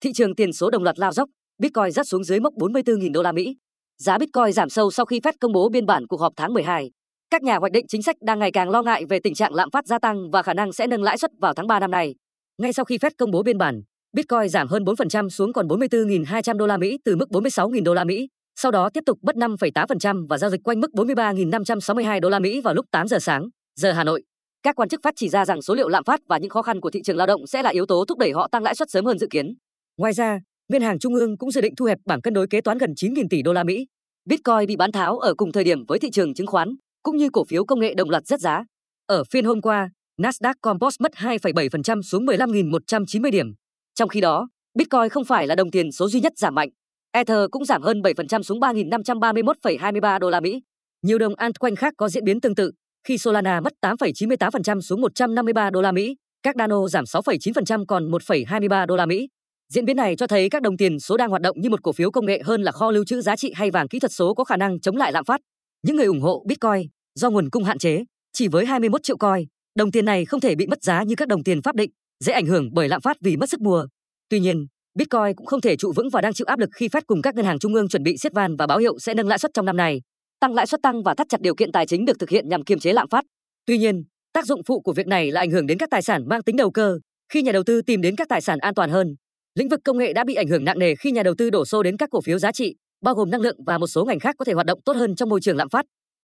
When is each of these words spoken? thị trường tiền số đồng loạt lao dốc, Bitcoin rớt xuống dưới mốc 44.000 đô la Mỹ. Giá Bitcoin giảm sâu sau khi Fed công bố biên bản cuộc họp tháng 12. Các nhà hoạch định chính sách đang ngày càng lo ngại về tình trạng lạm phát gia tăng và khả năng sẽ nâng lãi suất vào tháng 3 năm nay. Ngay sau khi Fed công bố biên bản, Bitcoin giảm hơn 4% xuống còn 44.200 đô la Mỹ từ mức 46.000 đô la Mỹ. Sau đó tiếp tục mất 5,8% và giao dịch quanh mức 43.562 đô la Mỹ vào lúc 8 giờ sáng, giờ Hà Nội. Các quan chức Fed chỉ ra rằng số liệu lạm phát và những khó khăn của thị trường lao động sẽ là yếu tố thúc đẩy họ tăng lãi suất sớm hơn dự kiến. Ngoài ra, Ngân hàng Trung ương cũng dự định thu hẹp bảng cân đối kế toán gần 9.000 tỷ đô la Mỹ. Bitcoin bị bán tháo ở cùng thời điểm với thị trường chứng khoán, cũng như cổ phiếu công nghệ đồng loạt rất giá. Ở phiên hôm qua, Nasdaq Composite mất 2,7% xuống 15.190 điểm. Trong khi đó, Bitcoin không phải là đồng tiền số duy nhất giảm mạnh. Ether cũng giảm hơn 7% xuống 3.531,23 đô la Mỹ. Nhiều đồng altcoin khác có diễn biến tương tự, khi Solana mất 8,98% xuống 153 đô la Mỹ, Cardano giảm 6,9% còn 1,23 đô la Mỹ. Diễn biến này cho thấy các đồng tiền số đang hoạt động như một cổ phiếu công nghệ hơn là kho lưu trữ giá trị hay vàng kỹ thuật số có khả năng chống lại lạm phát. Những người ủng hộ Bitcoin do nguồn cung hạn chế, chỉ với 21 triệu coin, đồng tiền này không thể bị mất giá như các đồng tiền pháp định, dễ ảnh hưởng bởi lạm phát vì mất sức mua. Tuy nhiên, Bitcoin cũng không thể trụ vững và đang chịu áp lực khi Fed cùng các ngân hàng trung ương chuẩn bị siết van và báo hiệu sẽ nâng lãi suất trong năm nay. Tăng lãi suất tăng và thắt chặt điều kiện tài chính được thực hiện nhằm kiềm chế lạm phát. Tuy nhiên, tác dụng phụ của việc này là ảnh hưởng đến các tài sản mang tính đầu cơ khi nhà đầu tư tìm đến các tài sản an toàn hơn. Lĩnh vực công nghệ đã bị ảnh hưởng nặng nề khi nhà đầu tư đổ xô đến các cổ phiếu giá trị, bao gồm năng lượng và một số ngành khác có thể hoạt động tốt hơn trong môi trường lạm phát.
thị 0.00 0.12
trường 0.14 0.34
tiền 0.34 0.52
số 0.52 0.70
đồng 0.70 0.82
loạt 0.82 0.98
lao 0.98 1.12
dốc, 1.12 1.28
Bitcoin 1.58 1.90
rớt 1.90 2.08
xuống 2.08 2.24
dưới 2.24 2.40
mốc 2.40 2.54
44.000 2.54 3.12
đô 3.12 3.22
la 3.22 3.32
Mỹ. 3.32 3.56
Giá 3.98 4.18
Bitcoin 4.18 4.52
giảm 4.52 4.68
sâu 4.68 4.90
sau 4.90 5.06
khi 5.06 5.20
Fed 5.20 5.32
công 5.40 5.52
bố 5.52 5.68
biên 5.68 5.86
bản 5.86 6.06
cuộc 6.06 6.20
họp 6.20 6.32
tháng 6.36 6.54
12. 6.54 6.90
Các 7.30 7.42
nhà 7.42 7.56
hoạch 7.56 7.72
định 7.72 7.86
chính 7.88 8.02
sách 8.02 8.16
đang 8.20 8.38
ngày 8.38 8.52
càng 8.52 8.70
lo 8.70 8.82
ngại 8.82 9.04
về 9.08 9.18
tình 9.24 9.34
trạng 9.34 9.54
lạm 9.54 9.70
phát 9.70 9.86
gia 9.86 9.98
tăng 9.98 10.30
và 10.30 10.42
khả 10.42 10.54
năng 10.54 10.72
sẽ 10.72 10.86
nâng 10.86 11.02
lãi 11.02 11.18
suất 11.18 11.30
vào 11.40 11.54
tháng 11.54 11.66
3 11.66 11.80
năm 11.80 11.90
nay. 11.90 12.14
Ngay 12.58 12.72
sau 12.72 12.84
khi 12.84 12.98
Fed 12.98 13.10
công 13.18 13.30
bố 13.30 13.42
biên 13.42 13.58
bản, 13.58 13.80
Bitcoin 14.16 14.48
giảm 14.48 14.68
hơn 14.68 14.84
4% 14.84 15.28
xuống 15.28 15.52
còn 15.52 15.68
44.200 15.68 16.56
đô 16.56 16.66
la 16.66 16.76
Mỹ 16.76 16.98
từ 17.04 17.16
mức 17.16 17.28
46.000 17.30 17.82
đô 17.84 17.94
la 17.94 18.04
Mỹ. 18.04 18.28
Sau 18.56 18.72
đó 18.72 18.90
tiếp 18.94 19.02
tục 19.06 19.18
mất 19.22 19.36
5,8% 19.36 20.26
và 20.28 20.38
giao 20.38 20.50
dịch 20.50 20.60
quanh 20.64 20.80
mức 20.80 20.90
43.562 20.94 22.20
đô 22.20 22.28
la 22.28 22.38
Mỹ 22.38 22.60
vào 22.60 22.74
lúc 22.74 22.86
8 22.90 23.08
giờ 23.08 23.18
sáng, 23.18 23.48
giờ 23.76 23.92
Hà 23.92 24.04
Nội. 24.04 24.22
Các 24.62 24.76
quan 24.76 24.88
chức 24.88 25.00
Fed 25.00 25.12
chỉ 25.16 25.28
ra 25.28 25.44
rằng 25.44 25.62
số 25.62 25.74
liệu 25.74 25.88
lạm 25.88 26.04
phát 26.04 26.20
và 26.28 26.38
những 26.38 26.50
khó 26.50 26.62
khăn 26.62 26.80
của 26.80 26.90
thị 26.90 27.00
trường 27.04 27.16
lao 27.16 27.26
động 27.26 27.46
sẽ 27.46 27.62
là 27.62 27.70
yếu 27.70 27.86
tố 27.86 28.04
thúc 28.04 28.18
đẩy 28.18 28.32
họ 28.32 28.48
tăng 28.52 28.62
lãi 28.62 28.74
suất 28.74 28.90
sớm 28.90 29.04
hơn 29.04 29.18
dự 29.18 29.26
kiến. 29.30 29.54
Ngoài 30.00 30.12
ra, 30.12 30.40
Ngân 30.68 30.82
hàng 30.82 30.98
Trung 30.98 31.14
ương 31.14 31.36
cũng 31.38 31.50
dự 31.50 31.60
định 31.60 31.74
thu 31.76 31.84
hẹp 31.86 31.98
bảng 32.06 32.20
cân 32.20 32.34
đối 32.34 32.46
kế 32.46 32.60
toán 32.60 32.78
gần 32.78 32.92
9.000 32.96 33.26
tỷ 33.30 33.42
đô 33.42 33.52
la 33.52 33.64
Mỹ. 33.64 33.86
Bitcoin 34.24 34.66
bị 34.66 34.76
bán 34.76 34.92
tháo 34.92 35.18
ở 35.18 35.34
cùng 35.34 35.52
thời 35.52 35.64
điểm 35.64 35.84
với 35.88 35.98
thị 35.98 36.10
trường 36.10 36.34
chứng 36.34 36.46
khoán, 36.46 36.74
cũng 37.02 37.16
như 37.16 37.30
cổ 37.30 37.44
phiếu 37.44 37.64
công 37.64 37.80
nghệ 37.80 37.94
đồng 37.94 38.10
loạt 38.10 38.26
rất 38.26 38.40
giá. 38.40 38.64
Ở 39.06 39.24
phiên 39.24 39.44
hôm 39.44 39.60
qua, 39.60 39.90
Nasdaq 40.22 40.54
Composite 40.60 41.02
mất 41.02 41.12
2,7% 41.12 42.02
xuống 42.02 42.26
15.190 42.26 43.30
điểm. 43.30 43.46
Trong 43.94 44.08
khi 44.08 44.20
đó, 44.20 44.48
Bitcoin 44.74 45.08
không 45.08 45.24
phải 45.24 45.46
là 45.46 45.54
đồng 45.54 45.70
tiền 45.70 45.92
số 45.92 46.08
duy 46.08 46.20
nhất 46.20 46.32
giảm 46.36 46.54
mạnh. 46.54 46.68
Ether 47.12 47.38
cũng 47.50 47.64
giảm 47.64 47.82
hơn 47.82 48.02
7% 48.02 48.42
xuống 48.42 48.60
3.531,23 48.60 50.18
đô 50.18 50.30
la 50.30 50.40
Mỹ. 50.40 50.62
Nhiều 51.02 51.18
đồng 51.18 51.34
altcoin 51.34 51.76
khác 51.76 51.94
có 51.96 52.08
diễn 52.08 52.24
biến 52.24 52.40
tương 52.40 52.54
tự, 52.54 52.72
khi 53.04 53.18
Solana 53.18 53.60
mất 53.60 53.72
8,98% 53.82 54.80
xuống 54.80 55.00
153 55.00 55.70
đô 55.70 55.82
la 55.82 55.92
Mỹ, 55.92 56.16
Cardano 56.42 56.88
giảm 56.88 57.04
6,9% 57.04 57.84
còn 57.86 58.10
1,23 58.10 58.86
đô 58.86 58.96
la 58.96 59.06
Mỹ. 59.06 59.28
Diễn 59.74 59.84
biến 59.84 59.96
này 59.96 60.16
cho 60.16 60.26
thấy 60.26 60.50
các 60.50 60.62
đồng 60.62 60.76
tiền 60.76 61.00
số 61.00 61.16
đang 61.16 61.30
hoạt 61.30 61.42
động 61.42 61.60
như 61.60 61.70
một 61.70 61.82
cổ 61.82 61.92
phiếu 61.92 62.10
công 62.10 62.26
nghệ 62.26 62.42
hơn 62.44 62.62
là 62.62 62.72
kho 62.72 62.90
lưu 62.90 63.04
trữ 63.04 63.20
giá 63.20 63.36
trị 63.36 63.52
hay 63.54 63.70
vàng 63.70 63.88
kỹ 63.88 63.98
thuật 63.98 64.12
số 64.12 64.34
có 64.34 64.44
khả 64.44 64.56
năng 64.56 64.80
chống 64.80 64.96
lại 64.96 65.12
lạm 65.12 65.24
phát. 65.24 65.40
Những 65.82 65.96
người 65.96 66.06
ủng 66.06 66.20
hộ 66.20 66.44
Bitcoin 66.48 66.88
do 67.14 67.30
nguồn 67.30 67.50
cung 67.50 67.64
hạn 67.64 67.78
chế, 67.78 68.04
chỉ 68.32 68.48
với 68.48 68.66
21 68.66 69.02
triệu 69.02 69.16
coin, 69.16 69.44
đồng 69.74 69.90
tiền 69.90 70.04
này 70.04 70.24
không 70.24 70.40
thể 70.40 70.54
bị 70.54 70.66
mất 70.66 70.82
giá 70.82 71.02
như 71.02 71.14
các 71.14 71.28
đồng 71.28 71.42
tiền 71.42 71.62
pháp 71.62 71.76
định, 71.76 71.90
dễ 72.24 72.32
ảnh 72.32 72.46
hưởng 72.46 72.68
bởi 72.72 72.88
lạm 72.88 73.00
phát 73.00 73.16
vì 73.20 73.36
mất 73.36 73.50
sức 73.50 73.60
mua. 73.60 73.86
Tuy 74.28 74.40
nhiên, 74.40 74.66
Bitcoin 74.94 75.34
cũng 75.36 75.46
không 75.46 75.60
thể 75.60 75.76
trụ 75.76 75.92
vững 75.96 76.10
và 76.10 76.20
đang 76.20 76.32
chịu 76.32 76.44
áp 76.44 76.58
lực 76.58 76.70
khi 76.74 76.88
Fed 76.88 77.02
cùng 77.06 77.22
các 77.22 77.34
ngân 77.34 77.44
hàng 77.44 77.58
trung 77.58 77.74
ương 77.74 77.88
chuẩn 77.88 78.02
bị 78.02 78.16
siết 78.16 78.32
van 78.34 78.56
và 78.56 78.66
báo 78.66 78.78
hiệu 78.78 78.98
sẽ 78.98 79.14
nâng 79.14 79.28
lãi 79.28 79.38
suất 79.38 79.50
trong 79.54 79.66
năm 79.66 79.76
nay. 79.76 80.00
Tăng 80.40 80.54
lãi 80.54 80.66
suất 80.66 80.82
tăng 80.82 81.02
và 81.02 81.14
thắt 81.14 81.26
chặt 81.28 81.40
điều 81.40 81.54
kiện 81.54 81.72
tài 81.72 81.86
chính 81.86 82.04
được 82.04 82.18
thực 82.18 82.30
hiện 82.30 82.48
nhằm 82.48 82.64
kiềm 82.64 82.78
chế 82.78 82.92
lạm 82.92 83.08
phát. 83.08 83.24
Tuy 83.66 83.78
nhiên, 83.78 84.04
tác 84.32 84.46
dụng 84.46 84.62
phụ 84.66 84.80
của 84.80 84.92
việc 84.92 85.06
này 85.06 85.30
là 85.30 85.40
ảnh 85.40 85.50
hưởng 85.50 85.66
đến 85.66 85.78
các 85.78 85.90
tài 85.90 86.02
sản 86.02 86.28
mang 86.28 86.42
tính 86.42 86.56
đầu 86.56 86.70
cơ 86.70 86.98
khi 87.32 87.42
nhà 87.42 87.52
đầu 87.52 87.62
tư 87.62 87.82
tìm 87.82 88.00
đến 88.00 88.16
các 88.16 88.28
tài 88.28 88.40
sản 88.40 88.58
an 88.58 88.74
toàn 88.74 88.90
hơn. 88.90 89.14
Lĩnh 89.54 89.68
vực 89.68 89.80
công 89.84 89.98
nghệ 89.98 90.12
đã 90.12 90.24
bị 90.24 90.34
ảnh 90.34 90.48
hưởng 90.48 90.64
nặng 90.64 90.78
nề 90.78 90.94
khi 90.94 91.10
nhà 91.10 91.22
đầu 91.22 91.34
tư 91.38 91.50
đổ 91.50 91.64
xô 91.64 91.82
đến 91.82 91.96
các 91.96 92.08
cổ 92.12 92.20
phiếu 92.20 92.38
giá 92.38 92.52
trị, 92.52 92.74
bao 93.02 93.14
gồm 93.14 93.30
năng 93.30 93.40
lượng 93.40 93.56
và 93.66 93.78
một 93.78 93.86
số 93.86 94.04
ngành 94.04 94.18
khác 94.18 94.34
có 94.38 94.44
thể 94.44 94.52
hoạt 94.52 94.66
động 94.66 94.80
tốt 94.84 94.96
hơn 94.96 95.16
trong 95.16 95.28
môi 95.28 95.40
trường 95.40 95.56
lạm 95.56 95.68
phát. 95.68 95.86